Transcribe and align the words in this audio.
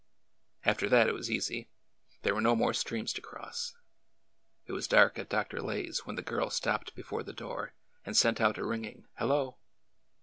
After 0.65 0.89
that 0.89 1.07
it 1.07 1.13
was 1.13 1.29
easy. 1.29 1.69
There 2.23 2.33
were 2.33 2.41
no 2.41 2.55
more 2.55 2.73
streams 2.73 3.13
to 3.13 3.21
cross. 3.21 3.75
It 4.65 4.71
was 4.71 4.87
dark 4.87 5.19
at 5.19 5.29
Dr. 5.29 5.61
Lay's 5.61 6.07
when 6.07 6.15
the 6.15 6.23
girl 6.23 6.49
stopped 6.49 6.95
be 6.95 7.03
fore 7.03 7.21
the 7.21 7.33
door 7.33 7.75
and 8.03 8.17
sent 8.17 8.41
out 8.41 8.57
a 8.57 8.65
ringing" 8.65 9.05
Hello 9.19 9.57